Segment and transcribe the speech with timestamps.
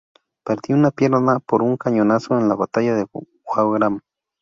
[0.43, 3.05] Perdió una pierna por un cañonazo en la Batalla de
[3.45, 3.99] Wagram.